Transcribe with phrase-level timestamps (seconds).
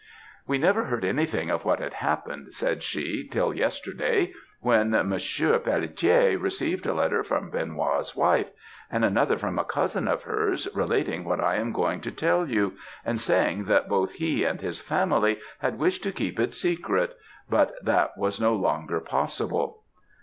[0.47, 5.37] "'We never heard anything of what had happened,' said she, till yesterday, when Mons.
[5.39, 8.49] Pelletier received a letter from Benoît's wife,
[8.91, 12.73] and another from a cousin of ours, relating what I am going to tell you,
[13.05, 17.15] and saying that both he and his family had wished to keep it secret;
[17.47, 19.83] but that was no longer possible.'